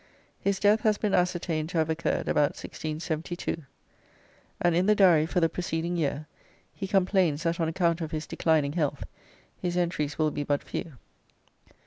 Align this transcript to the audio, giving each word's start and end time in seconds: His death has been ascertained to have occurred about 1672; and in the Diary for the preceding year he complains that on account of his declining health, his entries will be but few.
His 0.39 0.59
death 0.59 0.81
has 0.81 0.97
been 0.97 1.13
ascertained 1.13 1.69
to 1.69 1.77
have 1.77 1.87
occurred 1.87 2.27
about 2.27 2.57
1672; 2.57 3.63
and 4.59 4.75
in 4.75 4.87
the 4.87 4.95
Diary 4.95 5.27
for 5.27 5.39
the 5.39 5.47
preceding 5.47 5.95
year 5.95 6.25
he 6.73 6.87
complains 6.87 7.43
that 7.43 7.59
on 7.59 7.67
account 7.67 8.01
of 8.01 8.09
his 8.09 8.25
declining 8.25 8.73
health, 8.73 9.03
his 9.61 9.77
entries 9.77 10.17
will 10.17 10.31
be 10.31 10.41
but 10.43 10.63
few. 10.63 10.93